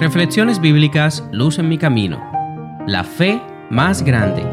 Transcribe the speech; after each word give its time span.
Reflexiones 0.00 0.60
bíblicas 0.60 1.24
Luz 1.32 1.58
en 1.58 1.68
mi 1.68 1.76
camino. 1.76 2.22
La 2.86 3.02
fe 3.02 3.42
más 3.68 4.04
grande. 4.04 4.44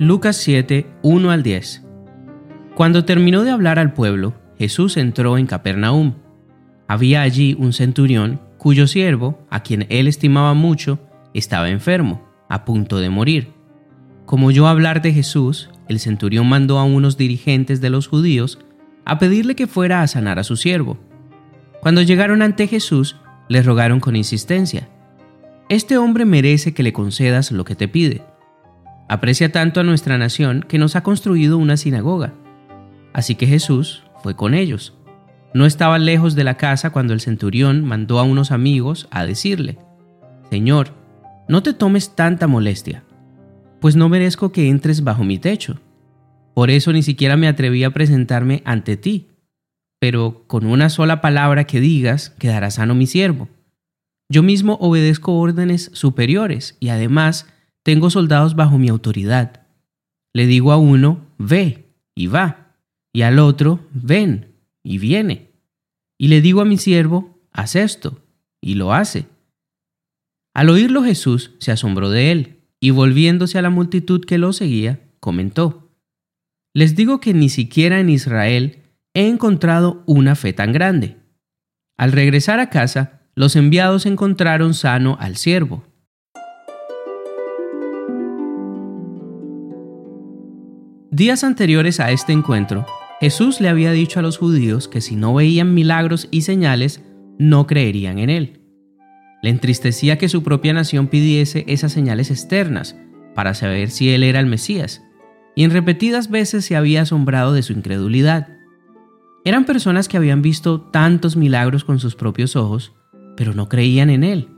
Lucas 0.00 0.36
7, 0.38 0.84
1 1.02 1.30
al 1.30 1.44
10. 1.44 1.84
Cuando 2.74 3.04
terminó 3.04 3.44
de 3.44 3.52
hablar 3.52 3.78
al 3.78 3.92
pueblo, 3.92 4.34
Jesús 4.58 4.96
entró 4.96 5.38
en 5.38 5.46
Capernaum. 5.46 6.14
Había 6.88 7.22
allí 7.22 7.54
un 7.56 7.72
centurión 7.72 8.40
cuyo 8.58 8.88
siervo, 8.88 9.46
a 9.48 9.62
quien 9.62 9.86
él 9.88 10.08
estimaba 10.08 10.54
mucho, 10.54 10.98
estaba 11.34 11.70
enfermo, 11.70 12.28
a 12.48 12.64
punto 12.64 12.98
de 12.98 13.10
morir. 13.10 13.52
Como 14.24 14.48
oyó 14.48 14.66
hablar 14.66 15.02
de 15.02 15.12
Jesús, 15.12 15.70
el 15.88 16.00
centurión 16.00 16.48
mandó 16.48 16.80
a 16.80 16.84
unos 16.84 17.16
dirigentes 17.16 17.80
de 17.80 17.90
los 17.90 18.08
judíos 18.08 18.58
a 19.06 19.18
pedirle 19.18 19.54
que 19.54 19.66
fuera 19.66 20.02
a 20.02 20.06
sanar 20.06 20.38
a 20.38 20.44
su 20.44 20.56
siervo. 20.56 20.98
Cuando 21.80 22.02
llegaron 22.02 22.42
ante 22.42 22.66
Jesús, 22.66 23.16
le 23.48 23.62
rogaron 23.62 24.00
con 24.00 24.16
insistencia, 24.16 24.88
Este 25.68 25.96
hombre 25.96 26.24
merece 26.24 26.74
que 26.74 26.84
le 26.84 26.92
concedas 26.92 27.50
lo 27.50 27.64
que 27.64 27.74
te 27.74 27.88
pide. 27.88 28.22
Aprecia 29.08 29.50
tanto 29.50 29.80
a 29.80 29.84
nuestra 29.84 30.16
nación 30.16 30.64
que 30.68 30.78
nos 30.78 30.94
ha 30.94 31.02
construido 31.02 31.58
una 31.58 31.76
sinagoga. 31.76 32.34
Así 33.12 33.34
que 33.34 33.48
Jesús 33.48 34.04
fue 34.22 34.36
con 34.36 34.54
ellos. 34.54 34.94
No 35.54 35.66
estaba 35.66 35.98
lejos 35.98 36.34
de 36.34 36.44
la 36.44 36.56
casa 36.56 36.90
cuando 36.90 37.14
el 37.14 37.20
centurión 37.20 37.84
mandó 37.84 38.18
a 38.20 38.22
unos 38.24 38.52
amigos 38.52 39.08
a 39.10 39.24
decirle, 39.24 39.78
Señor, 40.50 40.92
no 41.48 41.62
te 41.62 41.72
tomes 41.72 42.14
tanta 42.14 42.46
molestia, 42.46 43.04
pues 43.80 43.96
no 43.96 44.08
merezco 44.08 44.52
que 44.52 44.68
entres 44.68 45.02
bajo 45.02 45.24
mi 45.24 45.38
techo. 45.38 45.80
Por 46.56 46.70
eso 46.70 46.90
ni 46.94 47.02
siquiera 47.02 47.36
me 47.36 47.48
atreví 47.48 47.84
a 47.84 47.90
presentarme 47.90 48.62
ante 48.64 48.96
ti. 48.96 49.26
Pero 50.00 50.44
con 50.46 50.64
una 50.64 50.88
sola 50.88 51.20
palabra 51.20 51.64
que 51.64 51.80
digas, 51.80 52.30
quedará 52.30 52.70
sano 52.70 52.94
mi 52.94 53.06
siervo. 53.06 53.50
Yo 54.30 54.42
mismo 54.42 54.78
obedezco 54.80 55.38
órdenes 55.38 55.90
superiores 55.92 56.78
y 56.80 56.88
además 56.88 57.46
tengo 57.82 58.08
soldados 58.08 58.56
bajo 58.56 58.78
mi 58.78 58.88
autoridad. 58.88 59.66
Le 60.32 60.46
digo 60.46 60.72
a 60.72 60.78
uno, 60.78 61.26
ve, 61.36 61.92
y 62.14 62.28
va, 62.28 62.74
y 63.12 63.20
al 63.20 63.38
otro, 63.38 63.86
ven, 63.92 64.54
y 64.82 64.96
viene. 64.96 65.50
Y 66.16 66.28
le 66.28 66.40
digo 66.40 66.62
a 66.62 66.64
mi 66.64 66.78
siervo, 66.78 67.38
haz 67.52 67.76
esto, 67.76 68.22
y 68.62 68.76
lo 68.76 68.94
hace. 68.94 69.26
Al 70.54 70.70
oírlo 70.70 71.02
Jesús 71.02 71.52
se 71.58 71.70
asombró 71.70 72.08
de 72.08 72.32
él, 72.32 72.60
y 72.80 72.92
volviéndose 72.92 73.58
a 73.58 73.62
la 73.62 73.68
multitud 73.68 74.24
que 74.24 74.38
lo 74.38 74.54
seguía, 74.54 75.00
comentó, 75.20 75.85
Les 76.76 76.94
digo 76.94 77.20
que 77.20 77.32
ni 77.32 77.48
siquiera 77.48 78.00
en 78.00 78.10
Israel 78.10 78.82
he 79.14 79.28
encontrado 79.28 80.02
una 80.04 80.34
fe 80.34 80.52
tan 80.52 80.72
grande. 80.72 81.16
Al 81.96 82.12
regresar 82.12 82.60
a 82.60 82.68
casa, 82.68 83.22
los 83.34 83.56
enviados 83.56 84.04
encontraron 84.04 84.74
sano 84.74 85.16
al 85.18 85.38
siervo. 85.38 85.84
Días 91.10 91.44
anteriores 91.44 91.98
a 91.98 92.10
este 92.10 92.34
encuentro, 92.34 92.84
Jesús 93.22 93.62
le 93.62 93.70
había 93.70 93.92
dicho 93.92 94.18
a 94.18 94.22
los 94.22 94.36
judíos 94.36 94.86
que 94.86 95.00
si 95.00 95.16
no 95.16 95.32
veían 95.32 95.72
milagros 95.72 96.28
y 96.30 96.42
señales, 96.42 97.00
no 97.38 97.66
creerían 97.66 98.18
en 98.18 98.28
él. 98.28 98.60
Le 99.42 99.48
entristecía 99.48 100.18
que 100.18 100.28
su 100.28 100.42
propia 100.42 100.74
nación 100.74 101.06
pidiese 101.06 101.64
esas 101.68 101.92
señales 101.92 102.30
externas 102.30 102.98
para 103.34 103.54
saber 103.54 103.90
si 103.90 104.10
él 104.10 104.22
era 104.22 104.40
el 104.40 104.46
Mesías, 104.46 105.05
y 105.56 105.64
en 105.64 105.72
repetidas 105.72 106.30
veces 106.30 106.64
se 106.64 106.76
había 106.76 107.02
asombrado 107.02 107.52
de 107.52 107.62
su 107.62 107.72
incredulidad. 107.72 108.48
Eran 109.44 109.64
personas 109.64 110.06
que 110.06 110.16
habían 110.16 110.42
visto 110.42 110.80
tantos 110.80 111.34
milagros 111.34 111.82
con 111.82 111.98
sus 111.98 112.14
propios 112.14 112.54
ojos, 112.54 112.92
pero 113.36 113.54
no 113.54 113.68
creían 113.68 114.10
en 114.10 114.22
él. 114.22 114.48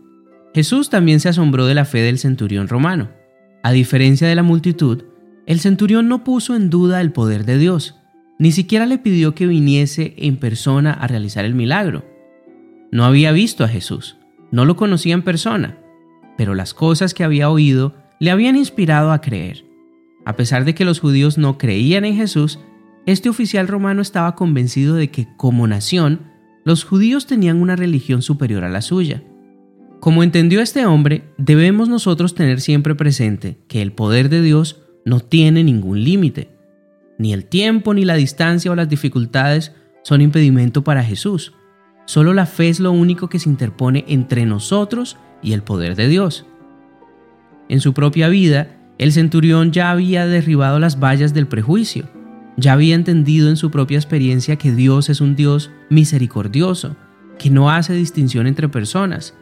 Jesús 0.54 0.90
también 0.90 1.20
se 1.20 1.28
asombró 1.28 1.66
de 1.66 1.74
la 1.74 1.84
fe 1.84 2.00
del 2.00 2.18
centurión 2.18 2.68
romano. 2.68 3.10
A 3.62 3.70
diferencia 3.70 4.26
de 4.26 4.34
la 4.34 4.42
multitud, 4.42 5.04
el 5.46 5.60
centurión 5.60 6.08
no 6.08 6.24
puso 6.24 6.56
en 6.56 6.68
duda 6.68 7.00
el 7.00 7.12
poder 7.12 7.44
de 7.44 7.58
Dios, 7.58 7.94
ni 8.38 8.50
siquiera 8.50 8.84
le 8.84 8.98
pidió 8.98 9.34
que 9.34 9.46
viniese 9.46 10.14
en 10.18 10.36
persona 10.36 10.92
a 10.92 11.06
realizar 11.06 11.44
el 11.44 11.54
milagro. 11.54 12.04
No 12.90 13.04
había 13.04 13.30
visto 13.30 13.62
a 13.62 13.68
Jesús, 13.68 14.16
no 14.50 14.64
lo 14.64 14.74
conocía 14.74 15.14
en 15.14 15.22
persona, 15.22 15.78
pero 16.36 16.54
las 16.54 16.74
cosas 16.74 17.14
que 17.14 17.24
había 17.24 17.50
oído 17.50 17.94
le 18.18 18.30
habían 18.30 18.56
inspirado 18.56 19.12
a 19.12 19.20
creer. 19.20 19.67
A 20.28 20.36
pesar 20.36 20.66
de 20.66 20.74
que 20.74 20.84
los 20.84 21.00
judíos 21.00 21.38
no 21.38 21.56
creían 21.56 22.04
en 22.04 22.14
Jesús, 22.14 22.58
este 23.06 23.30
oficial 23.30 23.66
romano 23.66 24.02
estaba 24.02 24.34
convencido 24.34 24.94
de 24.94 25.10
que 25.10 25.26
como 25.38 25.66
nación, 25.66 26.20
los 26.66 26.84
judíos 26.84 27.26
tenían 27.26 27.62
una 27.62 27.76
religión 27.76 28.20
superior 28.20 28.62
a 28.62 28.68
la 28.68 28.82
suya. 28.82 29.22
Como 30.00 30.22
entendió 30.22 30.60
este 30.60 30.84
hombre, 30.84 31.32
debemos 31.38 31.88
nosotros 31.88 32.34
tener 32.34 32.60
siempre 32.60 32.94
presente 32.94 33.56
que 33.68 33.80
el 33.80 33.92
poder 33.92 34.28
de 34.28 34.42
Dios 34.42 34.82
no 35.06 35.20
tiene 35.20 35.64
ningún 35.64 36.04
límite. 36.04 36.50
Ni 37.16 37.32
el 37.32 37.46
tiempo, 37.46 37.94
ni 37.94 38.04
la 38.04 38.16
distancia 38.16 38.70
o 38.70 38.74
las 38.74 38.90
dificultades 38.90 39.72
son 40.02 40.20
impedimento 40.20 40.84
para 40.84 41.02
Jesús. 41.02 41.54
Solo 42.04 42.34
la 42.34 42.44
fe 42.44 42.68
es 42.68 42.80
lo 42.80 42.92
único 42.92 43.30
que 43.30 43.38
se 43.38 43.48
interpone 43.48 44.04
entre 44.08 44.44
nosotros 44.44 45.16
y 45.42 45.54
el 45.54 45.62
poder 45.62 45.96
de 45.96 46.06
Dios. 46.06 46.44
En 47.70 47.80
su 47.80 47.94
propia 47.94 48.28
vida, 48.28 48.77
el 48.98 49.12
centurión 49.12 49.70
ya 49.70 49.90
había 49.90 50.26
derribado 50.26 50.80
las 50.80 50.98
vallas 50.98 51.32
del 51.32 51.46
prejuicio, 51.46 52.08
ya 52.56 52.72
había 52.72 52.96
entendido 52.96 53.48
en 53.48 53.56
su 53.56 53.70
propia 53.70 53.98
experiencia 53.98 54.56
que 54.56 54.72
Dios 54.72 55.08
es 55.08 55.20
un 55.20 55.36
Dios 55.36 55.70
misericordioso, 55.88 56.96
que 57.38 57.50
no 57.50 57.70
hace 57.70 57.94
distinción 57.94 58.48
entre 58.48 58.68
personas. 58.68 59.34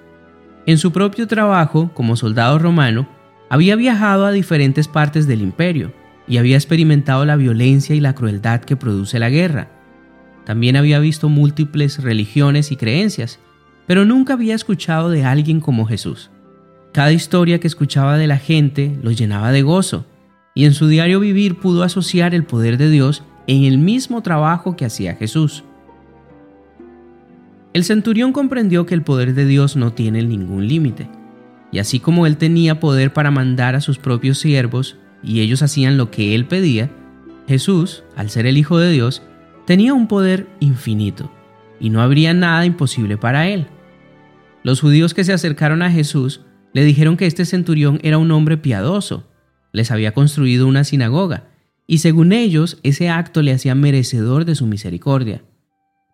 En 0.67 0.77
su 0.77 0.93
propio 0.93 1.27
trabajo 1.27 1.91
como 1.95 2.17
soldado 2.17 2.59
romano, 2.59 3.09
había 3.49 3.77
viajado 3.77 4.27
a 4.27 4.33
diferentes 4.33 4.89
partes 4.89 5.27
del 5.27 5.41
imperio 5.41 5.95
y 6.29 6.37
había 6.37 6.57
experimentado 6.57 7.25
la 7.25 7.37
violencia 7.37 7.95
y 7.95 8.01
la 8.01 8.15
crueldad 8.15 8.61
que 8.61 8.77
produce 8.77 9.19
la 9.19 9.31
guerra. 9.31 9.71
También 10.45 10.77
había 10.77 10.99
visto 10.99 11.29
múltiples 11.29 12.03
religiones 12.03 12.71
y 12.73 12.77
creencias, 12.77 13.39
pero 13.87 14.05
nunca 14.05 14.35
había 14.35 14.55
escuchado 14.55 15.09
de 15.09 15.25
alguien 15.25 15.61
como 15.61 15.87
Jesús. 15.87 16.31
Cada 16.97 17.13
historia 17.13 17.61
que 17.61 17.67
escuchaba 17.67 18.17
de 18.17 18.27
la 18.27 18.39
gente 18.39 18.99
lo 19.03 19.11
llenaba 19.11 19.53
de 19.53 19.61
gozo, 19.61 20.07
y 20.55 20.65
en 20.65 20.73
su 20.73 20.89
diario 20.89 21.21
vivir 21.21 21.57
pudo 21.57 21.83
asociar 21.83 22.35
el 22.35 22.45
poder 22.45 22.79
de 22.79 22.89
Dios 22.89 23.23
en 23.47 23.65
el 23.65 23.77
mismo 23.77 24.23
trabajo 24.23 24.77
que 24.77 24.87
hacía 24.87 25.15
Jesús. 25.15 25.63
El 27.75 27.85
centurión 27.85 28.33
comprendió 28.33 28.87
que 28.87 28.95
el 28.95 29.03
poder 29.03 29.35
de 29.35 29.45
Dios 29.45 29.77
no 29.77 29.93
tiene 29.93 30.23
ningún 30.23 30.69
límite, 30.69 31.07
y 31.71 31.81
así 31.81 32.01
como 32.01 32.27
él 32.27 32.39
tenía 32.39 32.81
poder 32.81 33.13
para 33.13 33.31
mandar 33.31 33.75
a 33.75 33.83
sus 33.83 33.99
propios 33.99 34.39
siervos 34.39 34.97
y 35.23 35.41
ellos 35.41 35.61
hacían 35.61 35.99
lo 35.99 36.11
que 36.11 36.35
él 36.35 36.47
pedía, 36.47 36.89
Jesús, 37.47 38.05
al 38.17 38.31
ser 38.31 38.47
el 38.47 38.57
Hijo 38.57 38.79
de 38.79 38.91
Dios, 38.91 39.23
tenía 39.67 39.93
un 39.93 40.09
poder 40.09 40.47
infinito 40.61 41.31
y 41.79 41.91
no 41.91 42.01
habría 42.01 42.33
nada 42.33 42.65
imposible 42.65 43.19
para 43.19 43.49
él. 43.49 43.67
Los 44.63 44.81
judíos 44.81 45.13
que 45.13 45.25
se 45.25 45.35
acercaron 45.35 45.83
a 45.83 45.91
Jesús 45.91 46.41
le 46.77 46.85
dijeron 46.85 47.17
que 47.17 47.25
este 47.25 47.47
centurión 47.47 48.01
era 48.03 48.19
un 48.19 48.31
hombre 48.31 48.59
piadoso, 48.59 49.27
les 49.73 49.91
había 49.91 50.13
construido 50.13 50.67
una 50.67 50.85
sinagoga, 50.85 51.49
y 51.87 51.99
según 51.99 52.35
ellos 52.35 52.77
ese 52.83 53.09
acto 53.09 53.41
le 53.41 53.53
hacía 53.53 53.75
merecedor 53.75 54.45
de 54.45 54.55
su 54.55 54.67
misericordia. 54.67 55.43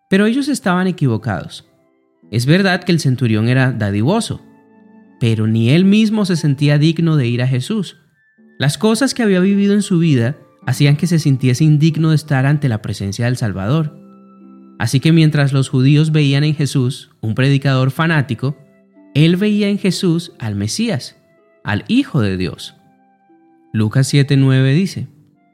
Pero 0.09 0.25
ellos 0.25 0.47
estaban 0.47 0.87
equivocados. 0.87 1.67
Es 2.31 2.45
verdad 2.45 2.81
que 2.85 2.93
el 2.93 3.01
centurión 3.01 3.49
era 3.49 3.73
dadivoso, 3.73 4.41
pero 5.19 5.47
ni 5.47 5.69
él 5.71 5.83
mismo 5.83 6.23
se 6.23 6.37
sentía 6.37 6.77
digno 6.77 7.17
de 7.17 7.27
ir 7.27 7.41
a 7.41 7.47
Jesús. 7.47 7.97
Las 8.57 8.77
cosas 8.77 9.13
que 9.13 9.23
había 9.23 9.41
vivido 9.41 9.73
en 9.73 9.81
su 9.81 9.99
vida 9.99 10.37
hacían 10.65 10.95
que 10.95 11.07
se 11.07 11.19
sintiese 11.19 11.65
indigno 11.65 12.11
de 12.11 12.15
estar 12.15 12.45
ante 12.45 12.69
la 12.69 12.81
presencia 12.81 13.25
del 13.25 13.35
Salvador. 13.35 13.99
Así 14.79 15.01
que 15.01 15.11
mientras 15.11 15.51
los 15.51 15.67
judíos 15.67 16.13
veían 16.13 16.45
en 16.45 16.55
Jesús 16.55 17.11
un 17.19 17.35
predicador 17.35 17.91
fanático, 17.91 18.62
él 19.13 19.35
veía 19.35 19.69
en 19.69 19.77
Jesús 19.77 20.33
al 20.39 20.55
Mesías, 20.55 21.15
al 21.63 21.85
Hijo 21.87 22.21
de 22.21 22.37
Dios. 22.37 22.75
Lucas 23.71 24.13
7:9 24.13 24.73
dice, 24.73 25.07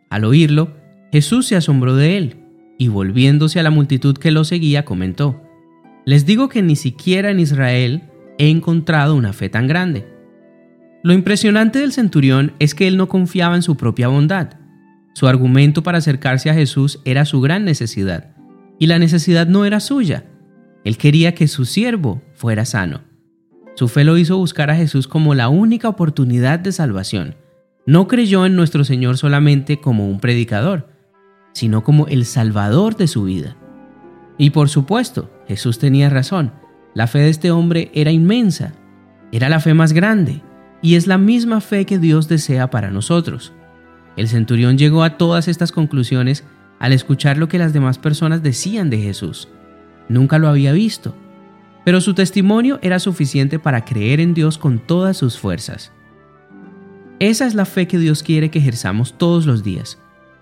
al 0.10 0.26
oírlo, 0.26 0.76
Jesús 1.12 1.48
se 1.48 1.56
asombró 1.56 1.96
de 1.96 2.18
él, 2.18 2.38
y 2.78 2.88
volviéndose 2.88 3.60
a 3.60 3.64
la 3.64 3.70
multitud 3.70 4.18
que 4.18 4.32
lo 4.32 4.44
seguía, 4.44 4.86
comentó, 4.86 5.42
Les 6.06 6.26
digo 6.26 6.50
que 6.50 6.62
ni 6.62 6.76
siquiera 6.76 7.32
en 7.32 7.40
Israel 7.40 8.04
he 8.38 8.50
encontrado 8.50 9.16
una 9.16 9.34
fe 9.34 9.50
tan 9.50 9.68
grande. 9.68 10.08
Lo 11.04 11.14
impresionante 11.14 11.80
del 11.80 11.92
centurión 11.92 12.54
es 12.60 12.74
que 12.74 12.88
él 12.88 12.98
no 12.98 13.08
confiaba 13.08 13.56
en 13.56 13.62
su 13.62 13.78
propia 13.78 14.08
bondad, 14.08 14.54
su 15.14 15.28
argumento 15.28 15.84
para 15.84 15.98
acercarse 15.98 16.50
a 16.50 16.54
Jesús 16.54 17.02
era 17.04 17.26
su 17.26 17.42
gran 17.42 17.66
necesidad, 17.66 18.32
y 18.80 18.88
la 18.88 19.00
necesidad 19.00 19.48
no 19.48 19.66
era 19.66 19.82
suya. 19.82 20.26
Él 20.86 20.98
quería 20.98 21.36
que 21.36 21.50
su 21.50 21.66
siervo 21.66 22.22
fuera 22.34 22.64
sano. 22.64 23.09
Su 23.80 23.88
fe 23.88 24.04
lo 24.04 24.18
hizo 24.18 24.36
buscar 24.36 24.70
a 24.70 24.76
Jesús 24.76 25.08
como 25.08 25.36
la 25.36 25.48
única 25.48 25.88
oportunidad 25.88 26.60
de 26.60 26.74
salvación. 26.74 27.36
No 27.86 28.10
creyó 28.10 28.46
en 28.46 28.58
nuestro 28.58 28.84
Señor 28.84 29.18
solamente 29.18 29.80
como 29.80 30.10
un 30.10 30.20
predicador, 30.20 30.90
sino 31.54 31.82
como 31.82 32.06
el 32.08 32.26
Salvador 32.26 32.98
de 32.98 33.08
su 33.08 33.24
vida. 33.24 33.56
Y 34.38 34.50
por 34.50 34.68
supuesto, 34.68 35.32
Jesús 35.48 35.80
tenía 35.80 36.10
razón. 36.10 36.52
La 36.94 37.08
fe 37.08 37.20
de 37.20 37.30
este 37.30 37.52
hombre 37.52 37.90
era 37.94 38.12
inmensa. 38.12 38.74
Era 39.32 39.48
la 39.48 39.62
fe 39.62 39.74
más 39.74 39.94
grande. 39.94 40.42
Y 40.82 40.96
es 40.96 41.08
la 41.08 41.18
misma 41.18 41.62
fe 41.62 41.86
que 41.86 42.00
Dios 42.00 42.28
desea 42.28 42.70
para 42.70 42.92
nosotros. 42.92 43.54
El 44.18 44.28
centurión 44.28 44.78
llegó 44.78 45.04
a 45.04 45.18
todas 45.18 45.48
estas 45.48 45.72
conclusiones 45.72 46.44
al 46.80 46.92
escuchar 46.92 47.38
lo 47.38 47.48
que 47.48 47.60
las 47.60 47.72
demás 47.72 47.98
personas 47.98 48.44
decían 48.44 48.90
de 48.90 48.98
Jesús. 48.98 49.48
Nunca 50.10 50.38
lo 50.38 50.50
había 50.50 50.74
visto, 50.74 51.16
pero 51.90 52.02
su 52.02 52.14
testimonio 52.14 52.78
era 52.84 53.00
suficiente 53.00 53.58
para 53.58 53.84
creer 53.84 54.20
en 54.20 54.36
Dios 54.36 54.60
con 54.60 54.78
todas 54.78 55.18
sus 55.18 55.40
fuerzas. 55.40 55.92
Esa 57.20 57.48
es 57.48 57.56
la 57.56 57.66
fe 57.66 57.88
que 57.88 57.98
Dios 57.98 58.22
quiere 58.22 58.52
que 58.52 58.60
ejerzamos 58.60 59.18
todos 59.18 59.48
los 59.48 59.64
días, 59.64 59.98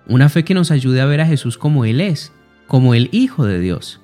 una 0.10 0.28
fe 0.28 0.44
que 0.44 0.54
nos 0.54 0.72
ayude 0.72 1.00
a 1.00 1.06
ver 1.06 1.22
a 1.22 1.26
Jesús 1.26 1.58
como 1.58 1.86
Él 1.86 2.02
es, 2.02 2.34
como 2.68 2.94
el 2.96 3.08
Hijo 3.14 3.46
de 3.46 3.62
Dios. 3.62 4.02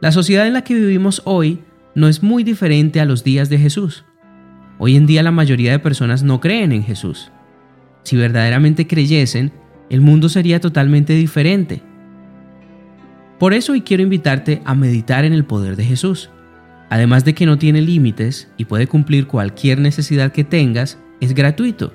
La 0.00 0.12
sociedad 0.12 0.46
en 0.46 0.52
la 0.52 0.62
que 0.62 0.74
vivimos 0.74 1.20
hoy 1.24 1.64
no 1.96 2.06
es 2.06 2.22
muy 2.22 2.44
diferente 2.44 3.00
a 3.00 3.06
los 3.06 3.24
días 3.24 3.48
de 3.48 3.58
Jesús. 3.58 4.04
Hoy 4.78 4.94
en 4.94 5.06
día 5.06 5.24
la 5.24 5.32
mayoría 5.32 5.72
de 5.72 5.80
personas 5.80 6.22
no 6.22 6.38
creen 6.38 6.70
en 6.70 6.84
Jesús. 6.84 7.32
Si 8.04 8.16
verdaderamente 8.16 8.86
creyesen, 8.86 9.50
el 9.90 10.00
mundo 10.00 10.28
sería 10.28 10.60
totalmente 10.60 11.12
diferente. 11.14 11.82
Por 13.40 13.54
eso 13.54 13.72
hoy 13.72 13.80
quiero 13.80 14.02
invitarte 14.02 14.60
a 14.66 14.74
meditar 14.74 15.24
en 15.24 15.32
el 15.32 15.46
poder 15.46 15.74
de 15.74 15.86
Jesús. 15.86 16.28
Además 16.90 17.24
de 17.24 17.34
que 17.34 17.46
no 17.46 17.56
tiene 17.56 17.80
límites 17.80 18.52
y 18.58 18.66
puede 18.66 18.86
cumplir 18.86 19.26
cualquier 19.26 19.80
necesidad 19.80 20.30
que 20.30 20.44
tengas, 20.44 20.98
es 21.22 21.32
gratuito. 21.32 21.94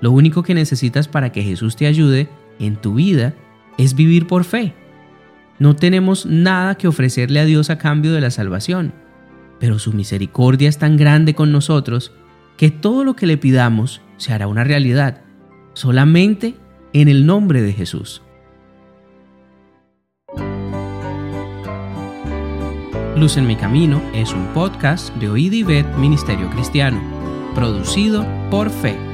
Lo 0.00 0.12
único 0.12 0.42
que 0.42 0.54
necesitas 0.54 1.08
para 1.08 1.30
que 1.30 1.42
Jesús 1.42 1.76
te 1.76 1.86
ayude 1.86 2.30
en 2.58 2.76
tu 2.76 2.94
vida 2.94 3.34
es 3.76 3.94
vivir 3.94 4.26
por 4.26 4.44
fe. 4.44 4.72
No 5.58 5.76
tenemos 5.76 6.24
nada 6.24 6.76
que 6.76 6.88
ofrecerle 6.88 7.40
a 7.40 7.44
Dios 7.44 7.68
a 7.68 7.76
cambio 7.76 8.14
de 8.14 8.22
la 8.22 8.30
salvación, 8.30 8.94
pero 9.60 9.78
su 9.78 9.92
misericordia 9.92 10.70
es 10.70 10.78
tan 10.78 10.96
grande 10.96 11.34
con 11.34 11.52
nosotros 11.52 12.12
que 12.56 12.70
todo 12.70 13.04
lo 13.04 13.14
que 13.14 13.26
le 13.26 13.36
pidamos 13.36 14.00
se 14.16 14.32
hará 14.32 14.46
una 14.46 14.64
realidad, 14.64 15.20
solamente 15.74 16.54
en 16.94 17.08
el 17.08 17.26
nombre 17.26 17.60
de 17.60 17.74
Jesús. 17.74 18.22
Luz 23.16 23.36
en 23.36 23.46
mi 23.46 23.56
camino 23.56 24.00
es 24.14 24.32
un 24.32 24.46
podcast 24.54 25.14
de 25.16 25.28
Oíd 25.28 25.66
Ministerio 25.98 26.48
Cristiano, 26.48 26.98
producido 27.54 28.26
por 28.50 28.70
Fe. 28.70 29.11